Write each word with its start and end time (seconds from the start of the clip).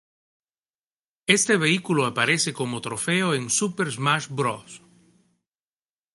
Este 1.37 1.53
vehículo 1.63 2.01
aparece 2.09 2.49
como 2.59 2.81
trofeo 2.85 3.27
en 3.37 3.43
"Super 3.57 3.87
Smash 3.95 4.27
Bros. 4.37 4.71